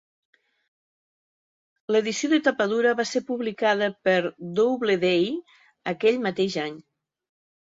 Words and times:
L'edició 1.95 2.31
de 2.31 2.39
tapa 2.47 2.67
dura 2.73 2.93
va 3.01 3.05
ser 3.09 3.23
publicada 3.29 3.91
per 4.09 4.17
Doubleday 4.61 5.31
aquell 5.93 6.19
mateix 6.25 6.61
any. 6.67 6.75